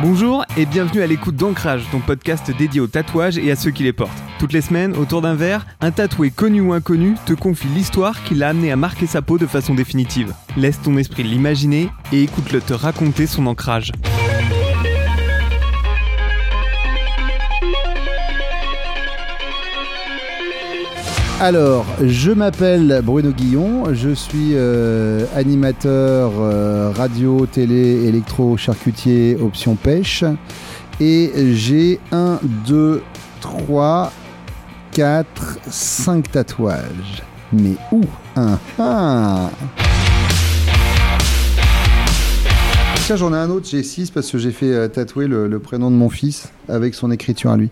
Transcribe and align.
Bonjour 0.00 0.44
et 0.56 0.64
bienvenue 0.64 1.02
à 1.02 1.08
l'écoute 1.08 1.34
d'Ancrage, 1.34 1.82
ton 1.90 1.98
podcast 1.98 2.52
dédié 2.56 2.80
aux 2.80 2.86
tatouages 2.86 3.36
et 3.36 3.50
à 3.50 3.56
ceux 3.56 3.72
qui 3.72 3.82
les 3.82 3.92
portent. 3.92 4.22
Toutes 4.38 4.52
les 4.52 4.60
semaines, 4.60 4.96
autour 4.96 5.22
d'un 5.22 5.34
verre, 5.34 5.66
un 5.80 5.90
tatoué 5.90 6.30
connu 6.30 6.60
ou 6.60 6.72
inconnu 6.72 7.16
te 7.26 7.32
confie 7.32 7.66
l'histoire 7.66 8.22
qui 8.22 8.36
l'a 8.36 8.50
amené 8.50 8.70
à 8.70 8.76
marquer 8.76 9.08
sa 9.08 9.22
peau 9.22 9.38
de 9.38 9.46
façon 9.46 9.74
définitive. 9.74 10.32
Laisse 10.56 10.80
ton 10.80 10.96
esprit 10.98 11.24
l'imaginer 11.24 11.88
et 12.12 12.22
écoute-le 12.22 12.60
te 12.60 12.74
raconter 12.74 13.26
son 13.26 13.48
ancrage. 13.48 13.90
Alors, 21.40 21.86
je 22.02 22.32
m'appelle 22.32 23.00
Bruno 23.04 23.30
Guillon, 23.30 23.94
je 23.94 24.10
suis 24.10 24.54
euh, 24.54 25.24
animateur 25.36 26.32
euh, 26.36 26.90
radio, 26.90 27.46
télé, 27.46 28.08
électro, 28.08 28.56
charcutier, 28.56 29.36
option 29.40 29.76
pêche. 29.76 30.24
Et 30.98 31.30
j'ai 31.54 32.00
1, 32.10 32.40
2, 32.66 33.02
3, 33.40 34.12
4, 34.90 35.58
5 35.70 36.32
tatouages. 36.32 37.22
Mais 37.52 37.76
où? 37.92 38.00
Un 38.34 38.58
ah 38.80 39.50
Tiens, 43.06 43.14
j'en 43.14 43.32
ai 43.32 43.36
un 43.36 43.50
autre, 43.50 43.68
j'ai 43.70 43.84
6 43.84 44.10
parce 44.10 44.28
que 44.28 44.38
j'ai 44.38 44.50
fait 44.50 44.72
euh, 44.72 44.88
tatouer 44.88 45.28
le 45.28 45.58
prénom 45.60 45.92
de 45.92 45.96
mon 45.96 46.10
fils 46.10 46.48
avec 46.68 46.94
son 46.94 47.12
écriture 47.12 47.52
à 47.52 47.56
lui. 47.56 47.70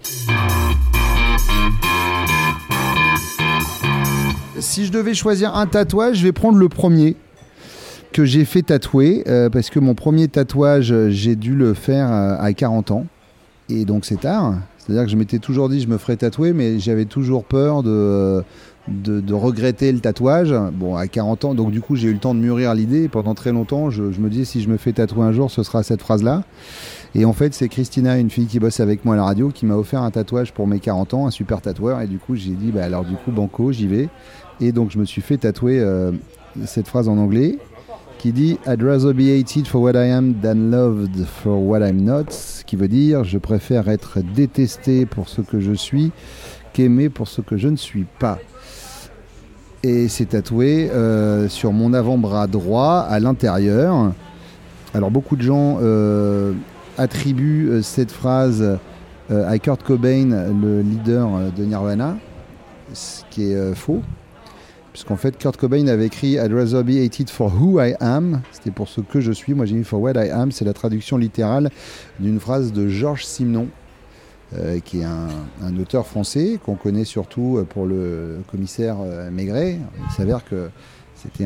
Si 4.60 4.86
je 4.86 4.92
devais 4.92 5.14
choisir 5.14 5.54
un 5.54 5.66
tatouage, 5.66 6.18
je 6.18 6.22
vais 6.22 6.32
prendre 6.32 6.58
le 6.58 6.68
premier 6.68 7.16
que 8.12 8.24
j'ai 8.24 8.46
fait 8.46 8.62
tatouer 8.62 9.22
euh, 9.26 9.50
parce 9.50 9.68
que 9.68 9.78
mon 9.78 9.94
premier 9.94 10.28
tatouage, 10.28 10.94
j'ai 11.08 11.36
dû 11.36 11.54
le 11.54 11.74
faire 11.74 12.10
euh, 12.10 12.36
à 12.38 12.52
40 12.54 12.90
ans 12.90 13.06
et 13.68 13.84
donc 13.84 14.04
c'est 14.04 14.20
tard. 14.20 14.54
C'est-à-dire 14.78 15.04
que 15.04 15.10
je 15.10 15.16
m'étais 15.16 15.38
toujours 15.38 15.68
dit 15.68 15.80
je 15.80 15.88
me 15.88 15.98
ferais 15.98 16.16
tatouer, 16.16 16.52
mais 16.52 16.78
j'avais 16.78 17.04
toujours 17.04 17.44
peur 17.44 17.82
de, 17.82 18.44
regretter 19.32 19.92
le 19.92 19.98
tatouage. 19.98 20.54
Bon, 20.72 20.96
à 20.96 21.08
40 21.08 21.44
ans, 21.44 21.54
donc 21.54 21.72
du 21.72 21.80
coup 21.80 21.96
j'ai 21.96 22.08
eu 22.08 22.12
le 22.12 22.20
temps 22.20 22.34
de 22.34 22.40
mûrir 22.40 22.72
l'idée. 22.72 23.08
Pendant 23.08 23.34
très 23.34 23.52
longtemps, 23.52 23.90
je, 23.90 24.02
me 24.02 24.30
disais 24.30 24.44
si 24.44 24.62
je 24.62 24.68
me 24.68 24.76
fais 24.76 24.92
tatouer 24.92 25.24
un 25.24 25.32
jour, 25.32 25.50
ce 25.50 25.62
sera 25.62 25.82
cette 25.82 26.00
phrase-là. 26.00 26.44
Et 27.14 27.24
en 27.24 27.32
fait, 27.32 27.54
c'est 27.54 27.68
Christina, 27.68 28.18
une 28.18 28.30
fille 28.30 28.46
qui 28.46 28.60
bosse 28.60 28.78
avec 28.78 29.04
moi 29.04 29.14
à 29.14 29.16
la 29.16 29.24
radio, 29.24 29.48
qui 29.48 29.64
m'a 29.66 29.74
offert 29.74 30.02
un 30.02 30.10
tatouage 30.10 30.52
pour 30.52 30.66
mes 30.66 30.80
40 30.80 31.14
ans, 31.14 31.26
un 31.26 31.30
super 31.30 31.60
tatoueur. 31.62 32.00
Et 32.02 32.06
du 32.06 32.18
coup, 32.18 32.36
j'ai 32.36 32.50
dit, 32.50 32.72
bah 32.72 32.84
alors 32.84 33.04
du 33.04 33.14
coup, 33.14 33.32
banco, 33.32 33.72
j'y 33.72 33.86
vais. 33.86 34.08
Et 34.60 34.72
donc, 34.72 34.90
je 34.90 34.98
me 34.98 35.04
suis 35.04 35.20
fait 35.20 35.36
tatouer 35.36 35.80
euh, 35.80 36.12
cette 36.64 36.88
phrase 36.88 37.08
en 37.08 37.18
anglais 37.18 37.58
qui 38.18 38.32
dit 38.32 38.58
I'd 38.66 38.82
rather 38.82 39.12
be 39.12 39.28
hated 39.28 39.66
for 39.66 39.82
what 39.82 39.92
I 39.92 40.10
am 40.10 40.34
than 40.40 40.70
loved 40.70 41.26
for 41.26 41.60
what 41.62 41.80
I'm 41.80 42.02
not. 42.02 42.30
Ce 42.30 42.64
qui 42.64 42.76
veut 42.76 42.88
dire 42.88 43.24
je 43.24 43.36
préfère 43.36 43.88
être 43.90 44.20
détesté 44.34 45.04
pour 45.04 45.28
ce 45.28 45.42
que 45.42 45.60
je 45.60 45.74
suis 45.74 46.12
qu'aimé 46.72 47.10
pour 47.10 47.28
ce 47.28 47.42
que 47.42 47.58
je 47.58 47.68
ne 47.68 47.76
suis 47.76 48.06
pas. 48.18 48.38
Et 49.82 50.08
c'est 50.08 50.30
tatoué 50.30 50.90
euh, 50.90 51.48
sur 51.48 51.72
mon 51.72 51.92
avant-bras 51.92 52.46
droit 52.46 53.00
à 53.00 53.20
l'intérieur. 53.20 54.12
Alors 54.94 55.10
beaucoup 55.10 55.36
de 55.36 55.42
gens 55.42 55.78
euh, 55.82 56.54
attribuent 56.96 57.82
cette 57.82 58.10
phrase 58.10 58.78
à 59.28 59.58
Kurt 59.58 59.82
Cobain, 59.82 60.48
le 60.62 60.80
leader 60.80 61.52
de 61.54 61.64
Nirvana, 61.64 62.16
ce 62.94 63.22
qui 63.30 63.52
est 63.52 63.74
faux. 63.74 64.00
Puisqu'en 64.96 65.18
fait, 65.18 65.36
Kurt 65.36 65.58
Cobain 65.58 65.88
avait 65.88 66.06
écrit 66.06 66.38
I'd 66.38 66.54
rather 66.54 66.82
be 66.82 66.96
hated 66.96 67.28
for 67.28 67.52
who 67.52 67.78
I 67.82 67.96
am. 68.00 68.40
C'était 68.50 68.70
pour 68.70 68.88
ce 68.88 69.02
que 69.02 69.20
je 69.20 69.30
suis. 69.30 69.52
Moi, 69.52 69.66
j'ai 69.66 69.74
mis 69.74 69.84
for 69.84 70.00
what 70.00 70.12
I 70.12 70.30
am. 70.30 70.50
C'est 70.52 70.64
la 70.64 70.72
traduction 70.72 71.18
littérale 71.18 71.68
d'une 72.18 72.40
phrase 72.40 72.72
de 72.72 72.88
Georges 72.88 73.26
Simenon, 73.26 73.68
euh, 74.56 74.80
qui 74.80 75.00
est 75.00 75.04
un, 75.04 75.78
auteur 75.78 76.06
français 76.06 76.58
qu'on 76.64 76.76
connaît 76.76 77.04
surtout 77.04 77.58
euh, 77.58 77.64
pour 77.64 77.84
le 77.84 78.38
commissaire 78.50 78.96
euh, 79.02 79.30
Maigret. 79.30 79.78
Il 80.02 80.14
s'avère 80.16 80.42
que 80.46 80.70
c'était 81.14 81.44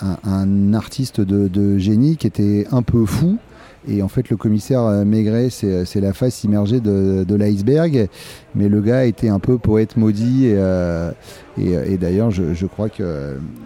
un, 0.00 0.74
artiste 0.74 1.20
de 1.20 1.78
génie 1.78 2.16
qui 2.16 2.26
était 2.26 2.66
un 2.72 2.82
peu 2.82 3.06
fou. 3.06 3.38
Et 3.88 4.02
en 4.02 4.08
fait, 4.08 4.30
le 4.30 4.36
commissaire 4.36 4.82
euh, 4.82 5.04
Maigret, 5.04 5.48
c'est 5.50 5.84
c'est 5.84 6.00
la 6.00 6.12
face 6.12 6.44
immergée 6.44 6.80
de, 6.80 7.24
de 7.26 7.34
l'iceberg. 7.34 8.08
Mais 8.54 8.68
le 8.68 8.80
gars 8.80 9.04
était 9.04 9.28
un 9.28 9.38
peu 9.38 9.58
poète 9.58 9.96
maudit. 9.96 10.46
Et, 11.58 11.76
euh, 11.76 11.96
d'ailleurs, 11.96 12.30
je, 12.30 12.54
je 12.54 12.66
crois 12.66 12.88
qu'il 12.88 13.04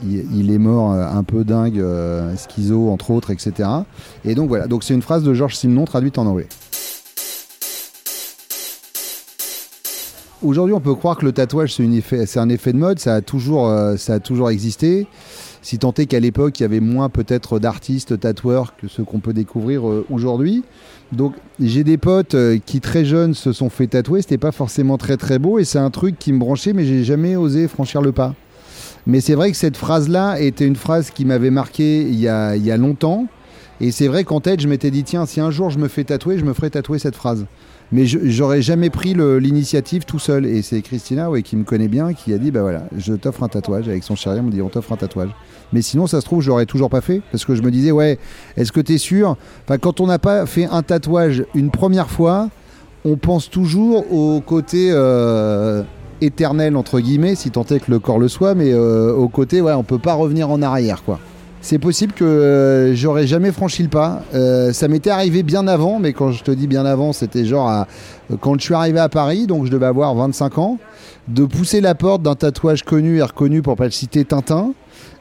il 0.04 0.50
est 0.50 0.58
mort 0.58 0.92
euh, 0.92 1.06
un 1.06 1.24
peu 1.24 1.44
dingue, 1.44 1.78
euh, 1.78 2.34
schizo, 2.36 2.88
entre 2.90 3.10
autres, 3.10 3.30
etc. 3.30 3.68
Et 4.24 4.34
donc 4.34 4.48
voilà, 4.48 4.66
donc 4.66 4.84
c'est 4.84 4.94
une 4.94 5.02
phrase 5.02 5.22
de 5.22 5.34
Georges 5.34 5.56
Simenon 5.56 5.84
traduite 5.84 6.18
en 6.18 6.26
anglais. 6.26 6.48
Aujourd'hui, 10.42 10.74
on 10.74 10.80
peut 10.80 10.94
croire 10.94 11.18
que 11.18 11.26
le 11.26 11.32
tatouage, 11.32 11.74
c'est 11.74 12.38
un 12.38 12.48
effet 12.48 12.72
de 12.72 12.78
mode, 12.78 12.98
ça 12.98 13.16
a 13.16 13.20
toujours, 13.20 13.68
euh, 13.68 13.96
ça 13.96 14.14
a 14.14 14.20
toujours 14.20 14.48
existé. 14.48 15.06
Si 15.62 15.78
tant 15.78 15.92
est 15.92 16.06
qu'à 16.06 16.20
l'époque, 16.20 16.58
il 16.58 16.62
y 16.62 16.66
avait 16.66 16.80
moins 16.80 17.08
peut-être 17.08 17.58
d'artistes 17.58 18.18
tatoueurs 18.18 18.74
que 18.76 18.88
ceux 18.88 19.04
qu'on 19.04 19.20
peut 19.20 19.34
découvrir 19.34 19.88
euh, 19.88 20.06
aujourd'hui. 20.10 20.64
Donc, 21.12 21.34
j'ai 21.60 21.84
des 21.84 21.98
potes 21.98 22.34
euh, 22.34 22.58
qui 22.64 22.80
très 22.80 23.04
jeunes 23.04 23.34
se 23.34 23.52
sont 23.52 23.68
fait 23.68 23.88
tatouer. 23.88 24.22
C'était 24.22 24.38
pas 24.38 24.52
forcément 24.52 24.96
très 24.96 25.16
très 25.16 25.38
beau 25.38 25.58
et 25.58 25.64
c'est 25.64 25.78
un 25.78 25.90
truc 25.90 26.18
qui 26.18 26.32
me 26.32 26.38
branchait, 26.38 26.72
mais 26.72 26.84
j'ai 26.84 27.04
jamais 27.04 27.36
osé 27.36 27.68
franchir 27.68 28.00
le 28.00 28.12
pas. 28.12 28.34
Mais 29.06 29.20
c'est 29.20 29.34
vrai 29.34 29.50
que 29.50 29.56
cette 29.56 29.76
phrase-là 29.76 30.40
était 30.40 30.66
une 30.66 30.76
phrase 30.76 31.10
qui 31.10 31.24
m'avait 31.24 31.50
marqué 31.50 32.02
il 32.02 32.18
y 32.18 32.28
a, 32.28 32.56
il 32.56 32.64
y 32.64 32.70
a 32.70 32.76
longtemps. 32.76 33.26
Et 33.80 33.92
c'est 33.92 34.08
vrai 34.08 34.24
qu'en 34.24 34.40
tête, 34.40 34.60
je 34.60 34.68
m'étais 34.68 34.90
dit, 34.90 35.04
tiens, 35.04 35.26
si 35.26 35.40
un 35.40 35.50
jour 35.50 35.70
je 35.70 35.78
me 35.78 35.88
fais 35.88 36.04
tatouer, 36.04 36.38
je 36.38 36.44
me 36.44 36.52
ferai 36.52 36.70
tatouer 36.70 36.98
cette 36.98 37.16
phrase. 37.16 37.46
Mais 37.92 38.06
je- 38.06 38.18
j'aurais 38.24 38.62
jamais 38.62 38.88
pris 38.90 39.14
l'initiative 39.14 40.04
tout 40.04 40.18
seul. 40.18 40.46
Et 40.46 40.62
c'est 40.62 40.80
Christina, 40.80 41.28
qui 41.42 41.56
me 41.56 41.64
connaît 41.64 41.88
bien, 41.88 42.12
qui 42.12 42.32
a 42.32 42.38
dit, 42.38 42.50
bah 42.50 42.62
voilà, 42.62 42.84
je 42.96 43.14
t'offre 43.14 43.42
un 43.42 43.48
tatouage. 43.48 43.88
Avec 43.88 44.04
son 44.04 44.14
chéri, 44.14 44.38
on 44.40 44.44
me 44.44 44.50
dit, 44.52 44.62
on 44.62 44.68
t'offre 44.68 44.92
un 44.92 44.96
tatouage. 44.96 45.30
Mais 45.72 45.82
sinon, 45.82 46.06
ça 46.06 46.20
se 46.20 46.24
trouve, 46.26 46.40
j'aurais 46.42 46.66
toujours 46.66 46.90
pas 46.90 47.00
fait. 47.00 47.20
Parce 47.32 47.44
que 47.44 47.54
je 47.54 47.62
me 47.62 47.70
disais, 47.70 47.90
ouais, 47.90 48.18
est-ce 48.56 48.70
que 48.72 48.80
t'es 48.80 48.98
sûr? 48.98 49.36
Quand 49.80 50.00
on 50.00 50.06
n'a 50.06 50.18
pas 50.18 50.46
fait 50.46 50.66
un 50.66 50.82
tatouage 50.82 51.44
une 51.54 51.70
première 51.70 52.10
fois, 52.10 52.48
on 53.04 53.16
pense 53.16 53.48
toujours 53.50 54.12
au 54.12 54.40
côté 54.40 54.90
euh, 54.92 55.82
éternel, 56.20 56.76
entre 56.76 57.00
guillemets, 57.00 57.34
si 57.34 57.50
tant 57.50 57.64
est 57.64 57.80
que 57.80 57.90
le 57.90 57.98
corps 57.98 58.18
le 58.18 58.28
soit, 58.28 58.54
mais 58.54 58.72
euh, 58.72 59.12
au 59.12 59.28
côté, 59.28 59.60
ouais, 59.62 59.72
on 59.72 59.82
peut 59.84 59.98
pas 59.98 60.14
revenir 60.14 60.50
en 60.50 60.60
arrière, 60.62 61.02
quoi. 61.02 61.18
C'est 61.62 61.78
possible 61.78 62.12
que 62.14 62.24
euh, 62.24 62.94
j'aurais 62.94 63.26
jamais 63.26 63.52
franchi 63.52 63.82
le 63.82 63.90
pas. 63.90 64.22
Euh, 64.34 64.72
ça 64.72 64.88
m'était 64.88 65.10
arrivé 65.10 65.42
bien 65.42 65.68
avant, 65.68 65.98
mais 65.98 66.12
quand 66.14 66.32
je 66.32 66.42
te 66.42 66.50
dis 66.50 66.66
bien 66.66 66.86
avant, 66.86 67.12
c'était 67.12 67.44
genre 67.44 67.68
à- 67.68 67.86
quand 68.40 68.54
je 68.58 68.62
suis 68.64 68.74
arrivé 68.74 68.98
à 68.98 69.08
Paris, 69.10 69.46
donc 69.46 69.66
je 69.66 69.70
devais 69.70 69.86
avoir 69.86 70.14
25 70.14 70.56
ans, 70.58 70.78
de 71.28 71.44
pousser 71.44 71.80
la 71.82 71.94
porte 71.94 72.22
d'un 72.22 72.34
tatouage 72.34 72.82
connu 72.82 73.18
et 73.18 73.22
reconnu, 73.22 73.60
pour 73.60 73.76
pas 73.76 73.84
le 73.84 73.90
citer, 73.90 74.24
Tintin. 74.24 74.72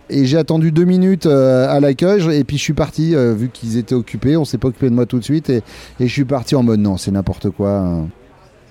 Et 0.09 0.25
j'ai 0.25 0.37
attendu 0.37 0.71
deux 0.71 0.85
minutes 0.85 1.25
euh, 1.27 1.67
à 1.69 1.79
l'accueil 1.81 2.23
et 2.35 2.43
puis 2.43 2.57
je 2.57 2.63
suis 2.63 2.73
parti, 2.73 3.13
euh, 3.15 3.33
vu 3.33 3.49
qu'ils 3.49 3.77
étaient 3.77 3.93
occupés, 3.93 4.37
on 4.37 4.45
s'est 4.45 4.57
pas 4.57 4.69
occupé 4.69 4.89
de 4.89 4.95
moi 4.95 5.05
tout 5.05 5.19
de 5.19 5.23
suite, 5.23 5.49
et, 5.51 5.61
je 5.99 6.05
suis 6.07 6.25
parti 6.25 6.55
en 6.55 6.63
mode 6.63 6.79
non, 6.79 6.97
c'est 6.97 7.11
n'importe 7.11 7.49
quoi. 7.51 7.71
hein. 7.77 8.07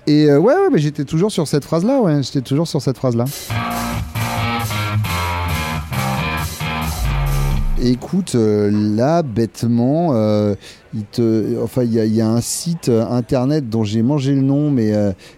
Et 0.07 0.25
euh, 0.29 0.39
ouais, 0.39 0.53
ouais, 0.55 0.69
mais 0.71 0.79
j'étais 0.79 1.05
toujours 1.05 1.31
sur 1.31 1.47
cette 1.47 1.63
phrase-là, 1.65 2.01
ouais, 2.01 2.23
j'étais 2.23 2.41
toujours 2.41 2.67
sur 2.67 2.81
cette 2.81 2.97
phrase-là. 2.97 3.25
Écoute, 7.81 8.35
euh, 8.35 8.69
là, 8.71 9.23
bêtement, 9.23 10.09
euh, 10.11 10.53
il 10.93 11.05
enfin, 11.63 11.83
il 11.83 11.93
y, 11.93 12.19
a- 12.19 12.27
un 12.27 12.41
site 12.41 12.89
euh, 12.89 13.05
internet 13.07 13.69
dont 13.69 13.85
j'ai 13.85 14.01
mangé 14.01 14.35
le 14.35 14.41
nom, 14.41 14.69
mais 14.69 14.93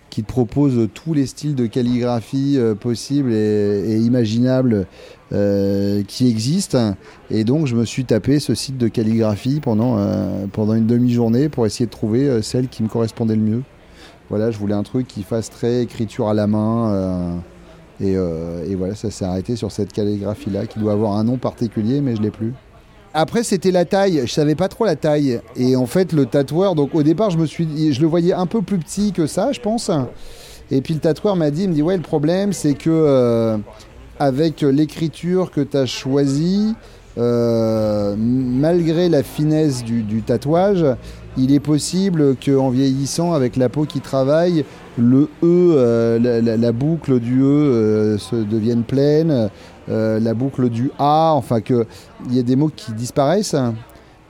qui 0.10 0.24
te 0.24 0.28
propose 0.28 0.90
tous 0.96 1.14
les 1.14 1.28
styles 1.28 1.54
de 1.54 1.68
calligraphie 1.68 2.58
possibles 2.80 3.32
et, 3.32 3.84
et 3.92 3.98
imaginables 3.98 4.88
qui 5.30 6.28
existent. 6.28 6.96
Et 7.30 7.44
donc, 7.44 7.68
je 7.68 7.76
me 7.76 7.86
suis 7.86 8.06
tapé 8.06 8.40
ce 8.40 8.56
site 8.56 8.78
de 8.78 8.88
calligraphie 8.88 9.60
pendant, 9.62 9.98
pendant 10.52 10.74
une 10.74 10.88
demi-journée 10.88 11.48
pour 11.48 11.66
essayer 11.68 11.86
de 11.86 11.92
trouver 11.92 12.42
celle 12.42 12.68
qui 12.68 12.82
me 12.82 12.88
correspondait 12.90 13.36
le 13.36 13.42
mieux. 13.42 13.64
Voilà, 14.30 14.50
je 14.52 14.58
voulais 14.58 14.74
un 14.74 14.84
truc 14.84 15.08
qui 15.08 15.24
fasse 15.24 15.50
très 15.50 15.84
écriture 15.84 16.28
à 16.28 16.34
la 16.34 16.48
main. 16.48 17.42
Euh, 18.02 18.66
et, 18.70 18.76
voilà, 18.76 18.96
ça 18.96 19.12
s'est 19.12 19.26
arrêté 19.26 19.56
sur 19.56 19.72
cette 19.72 19.94
calligraphie-là, 19.94 20.66
qui 20.66 20.80
doit 20.80 20.94
avoir 20.94 21.14
un 21.14 21.24
nom 21.24 21.38
particulier, 21.38 22.02
mais 22.02 22.16
je 22.16 22.22
l'ai 22.22 22.32
plus. 22.32 22.54
Après, 23.14 23.44
c'était 23.44 23.72
la 23.72 23.86
taille. 23.86 24.22
Je 24.26 24.32
savais 24.32 24.56
pas 24.56 24.70
trop 24.70 24.86
la 24.86 24.96
taille. 24.96 25.42
Et 25.56 25.76
en 25.76 25.86
fait, 25.86 26.14
le 26.14 26.26
tatoueur, 26.26 26.76
donc 26.76 26.96
au 26.96 27.04
départ, 27.04 27.30
je 27.30 27.38
me 27.38 27.46
suis, 27.46 27.94
je 27.94 28.02
le 28.02 28.08
voyais 28.08 28.34
un 28.34 28.46
peu 28.46 28.62
plus 28.62 28.78
petit 28.78 29.12
que 29.12 29.28
ça, 29.28 29.52
je 29.52 29.60
pense. 29.60 29.92
Et 30.72 30.82
puis 30.82 30.94
le 30.94 31.02
tatoueur 31.02 31.36
m'a 31.36 31.52
dit, 31.52 31.64
il 31.64 31.70
me 31.70 31.74
dit, 31.74 31.82
ouais, 31.82 31.98
le 31.98 32.04
problème, 32.04 32.54
c'est 32.54 32.74
que 32.74 32.90
euh, 32.90 33.58
avec 34.20 34.62
l'écriture 34.62 35.52
que 35.52 35.60
tu 35.60 35.76
as 35.76 35.86
choisie, 35.86 36.74
euh, 37.18 38.16
malgré 38.18 39.10
la 39.10 39.24
finesse 39.24 39.84
du, 39.84 40.04
du 40.04 40.22
tatouage, 40.22 40.86
il 41.38 41.54
est 41.54 41.60
possible 41.60 42.36
qu'en 42.38 42.70
vieillissant, 42.70 43.34
avec 43.34 43.58
la 43.58 43.68
peau 43.68 43.84
qui 43.84 44.00
travaille, 44.00 44.64
le 44.98 45.30
E, 45.44 45.46
euh, 45.46 46.58
la, 46.58 46.72
boucle 46.72 47.20
du 47.20 47.42
E 47.42 47.46
euh, 47.46 48.18
se 48.18 48.36
devienne 48.36 48.84
pleine, 48.84 49.50
euh, 49.90 50.20
la 50.20 50.34
boucle 50.34 50.70
du 50.70 50.92
A, 51.00 51.32
enfin 51.34 51.62
qu'il 51.62 51.86
y 52.30 52.40
ait 52.40 52.44
des 52.44 52.56
mots 52.56 52.72
qui 52.76 52.94
disparaissent. 52.94 53.56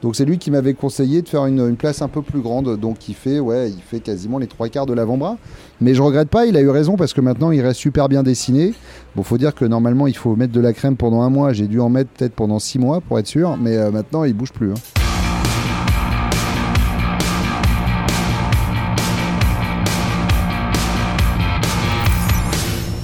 Donc 0.02 0.16
c'est 0.16 0.26
lui 0.26 0.40
qui 0.40 0.50
m'avait 0.50 0.74
conseillé 0.74 1.22
de 1.22 1.30
faire 1.30 1.46
une, 1.46 1.76
place 1.76 2.02
un 2.02 2.08
peu 2.08 2.24
plus 2.24 2.42
grande. 2.42 2.80
Donc 2.80 3.08
il 3.08 3.14
fait, 3.14 3.40
ouais, 3.40 3.70
il 3.70 3.82
fait 3.82 4.00
quasiment 4.00 4.40
les 4.40 4.48
trois 4.48 4.68
quarts 4.68 4.88
de 4.88 4.94
l'avant-bras. 4.94 5.38
Mais 5.80 5.94
je 5.94 6.02
regrette 6.02 6.30
pas, 6.30 6.48
il 6.48 6.58
a 6.58 6.62
eu 6.62 6.70
raison 6.70 6.96
parce 6.96 7.14
que 7.14 7.22
maintenant 7.22 7.52
il 7.52 7.62
reste 7.62 7.80
super 7.80 8.10
bien 8.10 8.24
dessiné. 8.24 8.74
Bon, 9.16 9.22
faut 9.22 9.38
dire 9.38 9.54
que 9.54 9.66
normalement 9.66 10.08
il 10.08 10.18
faut 10.18 10.36
mettre 10.36 10.54
de 10.54 10.62
la 10.62 10.74
crème 10.74 10.96
pendant 10.96 11.22
un 11.22 11.30
mois. 11.30 11.54
J'ai 11.54 11.68
dû 11.68 11.80
en 11.80 11.90
mettre 11.90 12.10
peut-être 12.12 12.34
pendant 12.34 12.58
six 12.58 12.80
mois 12.80 13.00
pour 13.02 13.20
être 13.20 13.28
sûr, 13.28 13.58
mais 13.58 13.92
maintenant 13.92 14.24
il 14.24 14.34
bouge 14.34 14.52
plus. 14.52 14.72
hein. 14.72 15.01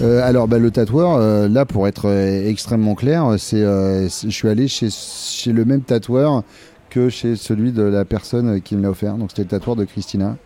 Euh, 0.04 0.22
alors 0.24 0.48
bah, 0.48 0.60
le 0.60 0.70
tatoueur, 0.70 1.16
euh, 1.16 1.48
là 1.48 1.66
pour 1.66 1.88
être 1.88 2.08
euh, 2.08 2.48
extrêmement 2.48 2.94
clair, 2.94 3.34
c'est, 3.40 3.62
je 3.62 4.30
suis 4.30 4.48
allé 4.48 4.68
chez, 4.68 4.90
le 5.52 5.66
même 5.66 5.82
tatoueur 5.82 6.44
que 6.92 7.10
chez 7.10 7.36
celui 7.36 7.72
de 7.72 7.82
la 7.82 8.06
personne 8.06 8.62
qui 8.62 8.76
me 8.76 8.84
l'a 8.84 8.92
offert. 8.92 9.16
Donc 9.16 9.32
c'était 9.32 9.42
le 9.44 9.48
tatoueur 9.48 9.76
de 9.76 9.86
Christina. 9.86 10.38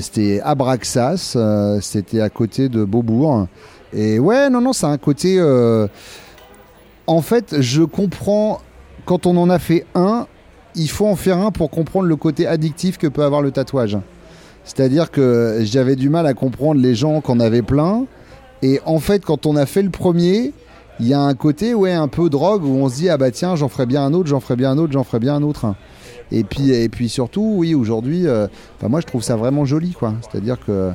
C'était 0.00 0.40
Abraxas, 0.42 1.34
euh, 1.36 1.78
c'était 1.80 2.20
à 2.20 2.30
côté 2.30 2.68
de 2.68 2.84
Beaubourg. 2.84 3.46
Et 3.92 4.18
ouais, 4.18 4.48
non, 4.50 4.60
non, 4.60 4.72
c'est 4.72 4.86
un 4.86 4.98
côté... 4.98 5.40
En 7.06 7.22
fait, 7.22 7.60
je 7.60 7.82
comprends, 7.82 8.60
quand 9.04 9.26
on 9.26 9.36
en 9.36 9.50
a 9.50 9.58
fait 9.58 9.84
un, 9.96 10.26
il 10.76 10.88
faut 10.88 11.06
en 11.06 11.16
faire 11.16 11.38
un 11.38 11.50
pour 11.50 11.70
comprendre 11.70 12.06
le 12.06 12.14
côté 12.14 12.46
addictif 12.46 12.98
que 12.98 13.08
peut 13.08 13.24
avoir 13.24 13.42
le 13.42 13.50
tatouage. 13.50 13.98
C'est-à-dire 14.64 15.10
que 15.10 15.58
j'avais 15.62 15.96
du 15.96 16.08
mal 16.08 16.26
à 16.26 16.34
comprendre 16.34 16.80
les 16.80 16.94
gens 16.94 17.20
qu'on 17.20 17.40
avait 17.40 17.62
plein. 17.62 18.06
Et 18.62 18.80
en 18.84 18.98
fait, 18.98 19.24
quand 19.24 19.46
on 19.46 19.56
a 19.56 19.66
fait 19.66 19.82
le 19.82 19.90
premier, 19.90 20.52
il 20.98 21.08
y 21.08 21.14
a 21.14 21.20
un 21.20 21.34
côté, 21.34 21.72
ouais, 21.74 21.92
un 21.92 22.08
peu 22.08 22.28
drogue 22.28 22.64
où 22.64 22.76
on 22.76 22.88
se 22.88 22.96
dit, 22.96 23.08
ah 23.08 23.16
bah 23.16 23.30
tiens, 23.30 23.56
j'en 23.56 23.68
ferai 23.68 23.86
bien 23.86 24.04
un 24.04 24.12
autre, 24.12 24.28
j'en 24.28 24.40
ferai 24.40 24.56
bien 24.56 24.72
un 24.72 24.78
autre, 24.78 24.92
j'en 24.92 25.04
ferai 25.04 25.18
bien 25.18 25.34
un 25.34 25.42
autre. 25.42 25.74
Et 26.30 26.44
puis, 26.44 26.70
et 26.70 26.88
puis 26.88 27.08
surtout, 27.08 27.54
oui, 27.56 27.74
aujourd'hui, 27.74 28.26
euh, 28.26 28.46
moi 28.86 29.00
je 29.00 29.06
trouve 29.06 29.22
ça 29.22 29.36
vraiment 29.36 29.64
joli, 29.64 29.92
quoi. 29.92 30.14
C'est-à-dire 30.20 30.58
que 30.64 30.90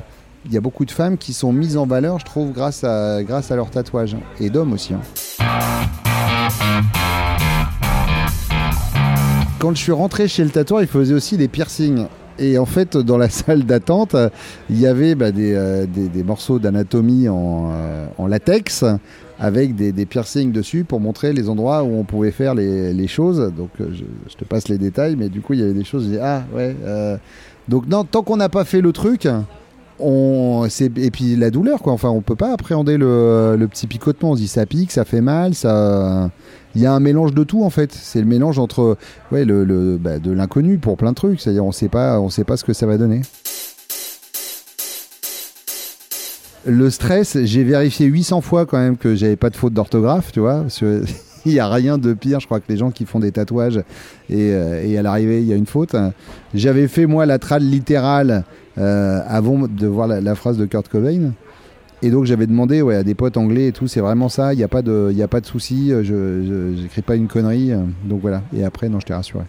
il 0.48 0.54
y 0.54 0.56
a 0.56 0.60
beaucoup 0.60 0.84
de 0.84 0.92
femmes 0.92 1.18
qui 1.18 1.32
sont 1.32 1.52
mises 1.52 1.76
en 1.76 1.86
valeur, 1.86 2.20
je 2.20 2.24
trouve, 2.24 2.52
grâce 2.52 2.84
à, 2.84 3.24
grâce 3.24 3.50
à 3.50 3.56
leur 3.56 3.68
tatouage. 3.68 4.16
Et 4.38 4.48
d'hommes 4.48 4.72
aussi. 4.74 4.94
hein. 4.94 5.00
Quand 9.58 9.74
je 9.74 9.82
suis 9.82 9.92
rentré 9.92 10.28
chez 10.28 10.44
le 10.44 10.50
tatoueur, 10.50 10.82
il 10.82 10.86
faisait 10.86 11.14
aussi 11.14 11.36
des 11.36 11.48
piercings. 11.48 12.06
Et 12.38 12.58
en 12.58 12.66
fait, 12.66 12.96
dans 12.96 13.18
la 13.18 13.28
salle 13.30 13.64
d'attente, 13.64 14.16
il 14.70 14.80
y 14.80 14.86
avait 14.86 15.14
bah, 15.14 15.32
des, 15.32 15.54
euh, 15.54 15.86
des- 15.86 16.08
des 16.08 16.22
morceaux 16.22 16.58
d'anatomie 16.58 17.28
en, 17.28 17.70
euh, 17.72 18.28
latex 18.28 18.84
avec 19.38 19.74
des, 19.74 20.06
piercings 20.06 20.50
dessus 20.50 20.84
pour 20.84 20.98
montrer 20.98 21.34
les 21.34 21.48
endroits 21.48 21.82
où 21.82 21.94
on 21.94 22.04
pouvait 22.04 22.30
faire 22.30 22.54
les, 22.54 22.92
les 22.94 23.06
choses. 23.06 23.52
Donc, 23.56 23.70
euh, 23.80 23.88
je, 23.92 24.36
te 24.36 24.44
passe 24.44 24.68
les 24.68 24.78
détails, 24.78 25.16
mais 25.16 25.28
du 25.28 25.40
coup, 25.40 25.52
il 25.52 25.60
y 25.60 25.62
avait 25.62 25.74
des 25.74 25.84
choses. 25.84 26.10
Ah 26.22 26.44
ouais. 26.54 26.74
Donc, 27.68 27.86
non, 27.88 28.04
tant 28.04 28.22
qu'on 28.22 28.36
n'a 28.36 28.48
pas 28.48 28.64
fait 28.64 28.80
le 28.80 28.92
truc, 28.92 29.28
on, 29.98 30.66
et 30.80 31.10
puis 31.10 31.36
la 31.36 31.50
douleur, 31.50 31.80
quoi. 31.80 31.92
Enfin, 31.92 32.08
on 32.10 32.20
peut 32.20 32.36
pas 32.36 32.52
appréhender 32.52 32.96
le, 32.96 33.56
le 33.58 33.68
petit 33.68 33.86
picotement. 33.86 34.30
On 34.30 34.36
se 34.36 34.40
dit, 34.40 34.48
ça 34.48 34.66
pique, 34.66 34.92
ça 34.92 35.04
fait 35.04 35.20
mal, 35.20 35.54
ça. 35.54 36.30
Il 36.76 36.82
y 36.82 36.86
a 36.86 36.92
un 36.92 37.00
mélange 37.00 37.32
de 37.34 37.42
tout 37.42 37.64
en 37.64 37.70
fait. 37.70 37.90
C'est 37.92 38.20
le 38.20 38.26
mélange 38.26 38.58
entre 38.58 38.98
le, 39.32 39.64
le- 39.64 39.96
bah, 39.96 40.18
de 40.18 40.30
l'inconnu 40.30 40.76
pour 40.76 40.98
plein 40.98 41.10
de 41.10 41.16
trucs. 41.16 41.40
C'est-à-dire 41.40 41.64
on 41.64 41.72
sait 41.72 41.88
pas, 41.88 42.20
on 42.20 42.28
sait 42.28 42.44
pas 42.44 42.58
ce 42.58 42.64
que 42.64 42.74
ça 42.74 42.86
va 42.86 42.98
donner. 42.98 43.22
Le 46.66 46.90
stress, 46.90 47.38
j'ai 47.44 47.64
vérifié 47.64 48.06
800 48.06 48.40
fois 48.42 48.66
quand 48.66 48.78
même 48.78 48.96
que 48.96 49.14
j'avais 49.14 49.36
pas 49.36 49.50
de 49.50 49.56
faute 49.56 49.72
d'orthographe, 49.72 50.32
il 51.46 51.52
y 51.52 51.60
a 51.60 51.68
rien 51.68 51.96
de 51.96 52.12
pire, 52.12 52.40
je 52.40 52.46
crois 52.46 52.58
que 52.58 52.66
les 52.68 52.76
gens 52.76 52.90
qui 52.90 53.06
font 53.06 53.20
des 53.20 53.30
tatouages 53.30 53.78
et, 54.28 54.50
euh, 54.52 54.98
à 54.98 55.02
l'arrivée 55.02 55.40
il 55.40 55.46
y 55.46 55.52
a 55.52 55.56
une 55.56 55.66
faute. 55.66 55.94
J'avais 56.54 56.88
fait 56.88 57.06
moi 57.06 57.24
la 57.24 57.38
trad 57.38 57.62
littérale 57.62 58.44
euh, 58.78 59.20
avant 59.28 59.66
de 59.68 59.86
voir 59.86 60.08
la 60.08 60.34
phrase 60.34 60.58
de 60.58 60.66
Kurt 60.66 60.88
Cobain. 60.88 61.32
Et 62.02 62.10
donc 62.10 62.26
j'avais 62.26 62.46
demandé 62.46 62.82
ouais, 62.82 62.96
à 62.96 63.02
des 63.02 63.14
potes 63.14 63.38
anglais 63.38 63.68
et 63.68 63.72
tout, 63.72 63.88
c'est 63.88 64.00
vraiment 64.00 64.28
ça, 64.28 64.52
il 64.52 64.58
n'y 64.58 64.62
a 64.62 64.68
pas 64.68 64.82
de, 64.82 65.10
y 65.14 65.22
a 65.22 65.28
pas 65.28 65.40
de 65.40 65.46
souci, 65.46 65.92
euh, 65.92 66.04
je 66.04 66.78
j'écris 66.80 67.00
pas 67.00 67.16
une 67.16 67.26
connerie, 67.26 67.72
euh, 67.72 67.78
donc 68.04 68.20
voilà. 68.20 68.42
Et 68.54 68.64
après, 68.64 68.90
non, 68.90 69.00
je 69.00 69.06
t'ai 69.06 69.14
rassuré. 69.14 69.44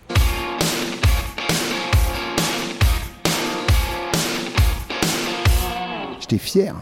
J'étais 6.22 6.38
fier. 6.38 6.74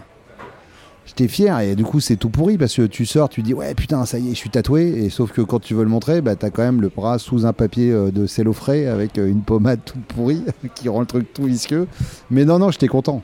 J'étais 1.07 1.27
fier 1.27 1.59
et 1.59 1.75
du 1.75 1.83
coup 1.83 1.99
c'est 1.99 2.15
tout 2.15 2.29
pourri 2.29 2.57
parce 2.57 2.75
que 2.75 2.83
tu 2.83 3.05
sors, 3.05 3.29
tu 3.29 3.41
dis 3.41 3.53
ouais 3.53 3.73
putain 3.73 4.05
ça 4.05 4.17
y 4.17 4.27
est 4.27 4.31
je 4.31 4.35
suis 4.35 4.49
tatoué 4.49 5.05
et 5.05 5.09
sauf 5.09 5.31
que 5.31 5.41
quand 5.41 5.59
tu 5.59 5.75
veux 5.75 5.83
le 5.83 5.89
montrer 5.89 6.21
bah 6.21 6.35
t'as 6.35 6.49
quand 6.49 6.63
même 6.63 6.81
le 6.81 6.89
bras 6.89 7.19
sous 7.19 7.45
un 7.45 7.53
papier 7.53 7.91
euh, 7.91 8.11
de 8.11 8.25
cello 8.25 8.53
frais 8.53 8.87
avec 8.87 9.17
une 9.17 9.41
pommade 9.41 9.79
toute 9.85 10.03
pourrie 10.03 10.43
qui 10.75 10.89
rend 10.89 11.01
le 11.01 11.05
truc 11.05 11.31
tout 11.31 11.43
visqueux. 11.43 11.87
Mais 12.31 12.43
non 12.43 12.59
non 12.59 12.71
j'étais 12.71 12.87
content. 12.87 13.21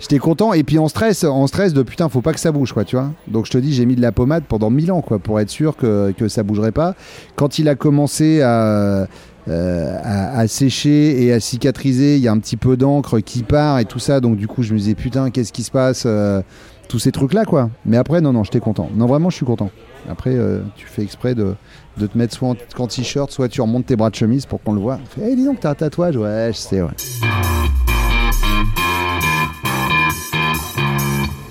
J'étais 0.00 0.18
content 0.18 0.54
et 0.54 0.62
puis 0.64 0.78
en 0.78 0.88
stress, 0.88 1.24
en 1.24 1.46
stress 1.46 1.74
de 1.74 1.82
putain, 1.82 2.08
faut 2.08 2.22
pas 2.22 2.32
que 2.32 2.40
ça 2.40 2.52
bouge 2.52 2.72
quoi, 2.72 2.84
tu 2.84 2.96
vois. 2.96 3.10
Donc 3.28 3.44
je 3.46 3.50
te 3.50 3.58
dis, 3.58 3.72
j'ai 3.74 3.84
mis 3.84 3.96
de 3.96 4.00
la 4.00 4.12
pommade 4.12 4.44
pendant 4.48 4.70
1000 4.70 4.90
ans 4.92 5.02
quoi, 5.02 5.18
pour 5.18 5.38
être 5.40 5.50
sûr 5.50 5.76
que, 5.76 6.12
que 6.16 6.26
ça 6.28 6.42
bougerait 6.42 6.72
pas. 6.72 6.94
Quand 7.36 7.58
il 7.58 7.68
a 7.68 7.74
commencé 7.74 8.40
à, 8.40 9.06
euh, 9.48 9.98
à, 10.02 10.38
à 10.38 10.48
sécher 10.48 11.22
et 11.22 11.32
à 11.34 11.40
cicatriser, 11.40 12.16
il 12.16 12.22
y 12.22 12.28
a 12.28 12.32
un 12.32 12.38
petit 12.38 12.56
peu 12.56 12.78
d'encre 12.78 13.20
qui 13.20 13.42
part 13.42 13.78
et 13.78 13.84
tout 13.84 13.98
ça, 13.98 14.20
donc 14.20 14.36
du 14.36 14.46
coup 14.48 14.62
je 14.62 14.72
me 14.72 14.78
disais 14.78 14.94
putain, 14.94 15.30
qu'est-ce 15.30 15.52
qui 15.52 15.62
se 15.62 15.70
passe 15.70 16.04
euh, 16.06 16.40
Tous 16.88 16.98
ces 16.98 17.12
trucs 17.12 17.34
là 17.34 17.44
quoi. 17.44 17.68
Mais 17.84 17.98
après, 17.98 18.22
non, 18.22 18.32
non, 18.32 18.42
j'étais 18.42 18.60
content. 18.60 18.88
Non, 18.96 19.04
vraiment, 19.06 19.28
je 19.28 19.36
suis 19.36 19.46
content. 19.46 19.70
Après, 20.08 20.30
euh, 20.34 20.60
tu 20.76 20.86
fais 20.86 21.02
exprès 21.02 21.34
de, 21.34 21.54
de 21.98 22.06
te 22.06 22.16
mettre 22.16 22.34
soit 22.34 22.48
en, 22.78 22.86
t-shirt, 22.86 23.30
soit 23.30 23.48
tu 23.48 23.60
remontes 23.60 23.84
tes 23.84 23.96
bras 23.96 24.08
de 24.08 24.14
chemise 24.14 24.46
pour 24.46 24.62
qu'on 24.62 24.72
le 24.72 24.80
voit. 24.80 24.98
Fais, 25.10 25.32
Eh, 25.32 25.36
dis 25.36 25.44
donc, 25.44 25.60
t'as 25.60 25.70
un 25.70 25.74
tatouage 25.74 26.16
Ouais, 26.16 26.50
je 26.52 26.58
sais, 26.58 26.80
ouais. 26.80 26.88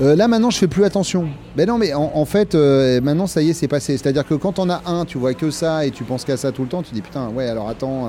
Euh, 0.01 0.15
là 0.15 0.27
maintenant 0.27 0.49
je 0.49 0.57
fais 0.57 0.67
plus 0.67 0.85
attention. 0.85 1.27
Ben 1.57 1.67
non 1.67 1.77
mais 1.77 1.93
en, 1.93 2.25
fait 2.25 2.55
euh, 2.55 3.01
maintenant 3.01 3.27
ça 3.27 3.41
y 3.41 3.49
est 3.49 3.53
c'est 3.53 3.67
passé. 3.67 3.97
C'est-à-dire 3.97 4.25
que 4.25 4.33
quand 4.33 4.59
on 4.59 4.69
a 4.69 4.81
un, 4.85 5.05
tu 5.05 5.17
vois 5.17 5.33
que 5.33 5.51
ça 5.51 5.85
et 5.85 5.91
tu 5.91 6.03
penses 6.03 6.23
qu'à 6.23 6.37
ça 6.37 6.51
tout 6.51 6.63
le 6.63 6.69
temps, 6.69 6.81
tu 6.81 6.93
dis 6.93 7.01
putain 7.01 7.27
ouais 7.29 7.47
alors 7.47 7.69
attends. 7.69 8.07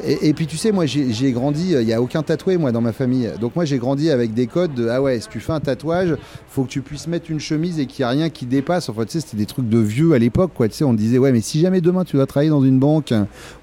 Euh. 0.00 0.16
Et, 0.22 0.32
puis 0.32 0.46
tu 0.46 0.56
sais 0.56 0.72
moi 0.72 0.86
j'ai 0.86 1.32
grandi, 1.32 1.72
il 1.72 1.86
n'y 1.86 1.92
a 1.92 2.00
aucun 2.00 2.22
tatoué 2.22 2.56
moi 2.56 2.72
dans 2.72 2.80
ma 2.80 2.92
famille. 2.92 3.30
Donc 3.40 3.56
moi 3.56 3.64
j'ai 3.64 3.78
grandi 3.78 4.10
avec 4.10 4.34
des 4.34 4.46
codes 4.46 4.74
de 4.74 4.88
ah 4.88 5.02
ouais 5.02 5.20
si 5.20 5.28
tu 5.28 5.40
fais 5.40 5.52
un 5.52 5.60
tatouage, 5.60 6.16
faut 6.48 6.64
que 6.64 6.68
tu 6.68 6.82
puisses 6.82 7.06
mettre 7.06 7.30
une 7.30 7.40
chemise 7.40 7.78
et 7.78 7.86
qu'il 7.86 8.04
n'y 8.04 8.06
a 8.06 8.10
rien 8.10 8.30
qui 8.30 8.46
dépasse. 8.46 8.88
Enfin 8.88 9.04
tu 9.04 9.12
sais 9.12 9.20
c'était 9.20 9.36
des 9.36 9.46
trucs 9.46 9.68
de 9.68 9.78
vieux 9.78 10.12
à 10.12 10.18
l'époque 10.18 10.52
quoi. 10.54 10.68
Tu 10.68 10.74
sais 10.74 10.84
on 10.84 10.94
disait 10.94 11.18
ouais 11.18 11.32
mais 11.32 11.40
si 11.40 11.60
jamais 11.60 11.80
demain 11.80 12.04
tu 12.04 12.16
dois 12.16 12.26
travailler 12.26 12.50
dans 12.50 12.62
une 12.62 12.78
banque 12.78 13.12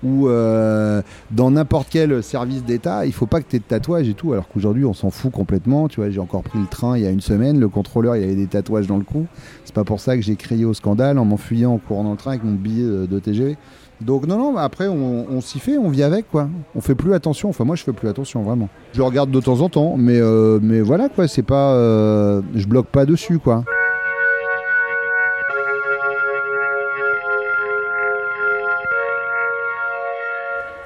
ou 0.03 0.27
euh, 0.27 1.01
dans 1.31 1.51
n'importe 1.51 1.88
quel 1.89 2.21
service 2.24 2.63
d'État, 2.63 3.05
il 3.05 3.13
faut 3.13 3.25
pas 3.25 3.41
que 3.41 3.50
tu 3.50 3.55
aies 3.55 3.59
de 3.59 3.63
tatouage 3.63 4.07
et 4.07 4.13
tout. 4.13 4.33
Alors 4.33 4.48
qu'aujourd'hui, 4.48 4.86
on 4.86 4.93
s'en 4.93 5.09
fout 5.09 5.31
complètement. 5.31 5.88
Tu 5.88 6.00
vois, 6.00 6.09
j'ai 6.09 6.19
encore 6.19 6.43
pris 6.43 6.59
le 6.59 6.67
train 6.67 6.98
il 6.98 7.03
y 7.03 7.07
a 7.07 7.12
une 7.12 7.21
semaine. 7.21 7.59
Le 7.59 7.69
contrôleur, 7.69 8.15
il 8.15 8.24
avait 8.24 8.36
des 8.36 8.48
tatouages 8.48 8.88
dans 8.88 8.98
le 8.98 9.03
cou. 9.03 9.25
C'est 9.65 9.75
pas 9.75 9.83
pour 9.83 10.00
ça 10.00 10.15
que 10.15 10.21
j'ai 10.21 10.36
crié 10.36 10.65
au 10.65 10.74
scandale 10.74 11.17
en 11.19 11.25
m'enfuyant 11.25 11.74
en 11.74 11.77
courant 11.77 12.03
dans 12.03 12.12
le 12.12 12.17
train 12.17 12.31
avec 12.31 12.43
mon 12.43 12.53
billet 12.53 13.07
de 13.07 13.19
TGV. 13.19 13.57
Donc 14.01 14.27
non, 14.27 14.37
non, 14.37 14.57
après 14.57 14.87
on, 14.87 15.41
s'y 15.41 15.59
fait, 15.59 15.77
on 15.77 15.89
vit 15.89 16.03
avec 16.03 16.29
quoi. 16.29 16.49
On 16.75 16.81
fait 16.81 16.95
plus 16.95 17.13
attention. 17.13 17.49
Enfin 17.49 17.65
moi 17.65 17.75
je 17.75 17.83
fais 17.83 17.91
plus 17.91 18.07
attention 18.07 18.43
vraiment. 18.43 18.69
Je 18.93 19.01
regarde 19.01 19.29
de 19.29 19.39
temps 19.41 19.59
en 19.59 19.69
temps, 19.69 19.95
mais 19.97 20.19
euh, 20.19 20.59
mais 20.61 20.81
voilà 20.81 21.09
quoi. 21.09 21.27
C'est 21.27 21.43
pas, 21.43 21.73
euh, 21.73 22.41
je 22.55 22.65
bloque 22.65 22.87
pas 22.87 23.05
dessus 23.05 23.39
quoi. 23.39 23.63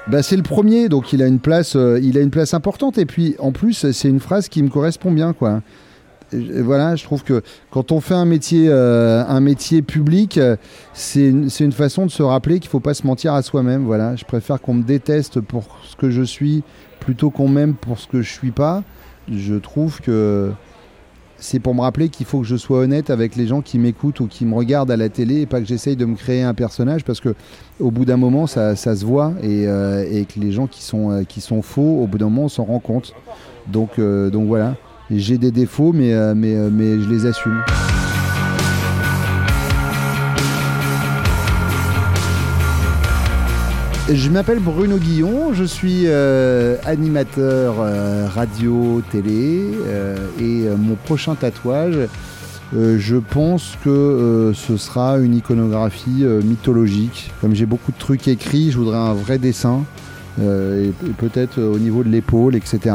Bah, 0.08 0.22
c'est 0.22 0.36
le 0.36 0.44
premier, 0.44 0.90
donc 0.90 1.14
il 1.14 1.24
a 1.24 1.28
une 1.28 1.40
place, 1.40 1.76
euh, 1.76 2.00
il 2.00 2.18
a 2.18 2.22
une 2.22 2.30
place 2.30 2.54
importante. 2.54 2.98
Et 2.98 3.06
puis 3.06 3.36
en 3.40 3.52
plus, 3.52 3.90
c'est 3.92 4.10
une 4.10 4.20
phrase 4.20 4.50
qui 4.50 4.62
me 4.62 4.70
correspond 4.70 5.12
bien, 5.12 5.34
quoi. 5.34 5.62
Voilà, 6.34 6.96
je 6.96 7.04
trouve 7.04 7.24
que 7.24 7.42
quand 7.70 7.92
on 7.92 8.02
fait 8.02 8.14
un 8.14 8.26
métier, 8.26 8.68
euh, 8.70 9.24
un 9.28 9.40
métier 9.40 9.82
public, 9.82 10.38
euh, 10.38 10.56
c'est 10.94 11.30
une, 11.30 11.72
façon 11.72 12.06
de 12.06 12.12
se 12.12 12.24
rappeler 12.24 12.60
qu'il 12.60 12.70
faut 12.70 12.80
pas 12.80 12.94
se 12.94 13.06
mentir 13.06 13.34
à 13.34 13.42
soi-même. 13.42 13.84
Voilà, 13.84 14.16
je 14.16 14.26
préfère 14.26 14.62
qu'on 14.62 14.74
me 14.74 14.84
déteste 14.84 15.42
pour 15.42 15.64
ce 15.84 15.96
que 15.96 16.10
je 16.10 16.24
suis 16.24 16.64
plutôt 17.00 17.30
qu'on 17.30 17.48
m'aime 17.48 17.74
pour 17.74 18.00
ce 18.00 18.08
que 18.08 18.22
je 18.22 18.32
suis 18.32 18.52
pas. 18.52 18.84
Je 19.32 19.56
trouve 19.56 20.02
que 20.02 20.52
c'est 21.38 21.60
pour 21.60 21.76
me 21.76 21.82
rappeler 21.82 22.10
qu'il 22.10 22.26
faut 22.26 22.40
que 22.40 22.48
je 22.48 22.56
sois 22.56 22.80
honnête 22.80 23.10
avec 23.10 23.36
les 23.36 23.48
gens 23.48 23.62
qui 23.62 23.78
m'écoutent 23.78 24.22
ou 24.22 24.28
qui 24.28 24.46
me 24.46 24.56
regardent 24.56 24.92
à 24.92 24.98
la 24.98 25.10
télé 25.10 25.42
et 25.42 25.46
pas 25.46 25.60
que 25.60 25.68
j'essaye 25.68 25.96
de 25.96 26.06
me 26.06 26.16
créer 26.16 26.42
un 26.42 26.54
personnage 26.54 27.04
parce 27.04 27.20
que 27.20 27.36
au 27.80 27.92
bout 27.92 28.06
d'un 28.06 28.18
moment 28.18 28.48
ça, 28.48 28.76
se 28.76 29.06
voit 29.06 29.34
et, 29.42 29.68
euh, 29.68 30.06
et 30.10 30.24
que 30.26 30.40
les 30.40 30.54
gens 30.54 30.68
qui 30.68 30.84
sont, 30.84 31.26
qui 31.28 31.42
sont 31.42 31.62
faux 31.62 32.02
au 32.02 32.08
bout 32.08 32.18
d'un 32.18 32.30
moment 32.30 32.44
on 32.44 32.50
s'en 32.50 32.64
rend 32.64 32.80
compte 32.80 33.14
donc, 33.68 34.00
donc 34.00 34.48
voilà 34.48 34.76
j'ai 35.20 35.38
des 35.38 35.52
défauts 35.52 35.92
mais, 35.94 36.14
euh, 36.14 36.34
mais, 36.36 36.56
euh, 36.56 36.70
mais 36.72 37.00
je 37.00 37.10
les 37.10 37.26
assume 37.26 37.62
Je 44.14 44.30
m'appelle 44.30 44.60
Bruno 44.60 44.98
Guillon, 44.98 45.54
je 45.54 45.64
suis 45.64 46.04
euh, 46.06 46.76
animateur 46.86 47.76
radio, 48.36 49.02
télé 49.12 49.62
et 50.40 50.68
mon 50.78 50.96
prochain 50.96 51.36
tatouage, 51.36 51.98
je 52.74 53.16
pense 53.16 53.78
que 53.84 54.52
ce 54.54 54.76
sera 54.76 55.18
une 55.20 55.36
iconographie 55.36 56.26
mythologique. 56.44 57.32
Comme 57.40 57.56
j'ai 57.56 57.66
beaucoup 57.66 57.94
de 57.94 57.98
trucs 57.98 58.28
écrits, 58.28 58.72
je 58.72 58.78
voudrais 58.78 58.98
un 58.98 59.14
vrai 59.14 59.40
dessin, 59.40 59.84
et, 60.40 60.92
peut-être 61.18 61.62
au 61.62 61.80
niveau 61.80 62.04
de 62.04 62.10
l'épaule, 62.10 62.56
etc. 62.56 62.94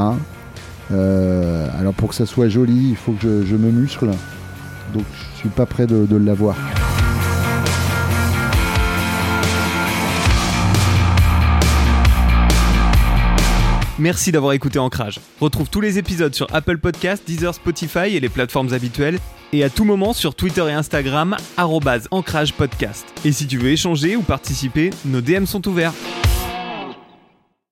alors 0.90 1.94
pour 1.94 2.10
que 2.10 2.14
ça 2.14 2.26
soit 2.26 2.48
joli, 2.48 2.90
il 2.90 2.96
faut 2.96 3.12
que 3.12 3.44
je, 3.44 3.56
me 3.56 3.70
muscle. 3.70 4.08
Donc 4.94 5.04
je 5.12 5.38
suis 5.38 5.48
pas 5.48 5.66
prêt 5.66 5.86
de, 5.86 6.06
de 6.06 6.16
l'avoir. 6.16 6.56
Merci 13.98 14.30
d'avoir 14.30 14.52
écouté 14.52 14.78
Ancrage. 14.78 15.18
Retrouve 15.40 15.68
tous 15.68 15.80
les 15.80 15.98
épisodes 15.98 16.32
sur 16.32 16.46
Apple 16.54 16.78
Podcasts, 16.78 17.26
Deezer, 17.26 17.52
Spotify 17.52 18.14
et 18.14 18.20
les 18.20 18.28
plateformes 18.28 18.72
habituelles. 18.72 19.18
Et 19.52 19.64
à 19.64 19.70
tout 19.70 19.84
moment 19.84 20.12
sur 20.12 20.36
Twitter 20.36 20.64
et 20.68 20.72
Instagram, 20.72 21.36
Ancrage 21.56 22.52
Podcast. 22.52 23.06
Et 23.24 23.32
si 23.32 23.48
tu 23.48 23.58
veux 23.58 23.70
échanger 23.70 24.14
ou 24.14 24.22
participer, 24.22 24.90
nos 25.04 25.20
DM 25.20 25.46
sont 25.46 25.66
ouverts. 25.66 25.94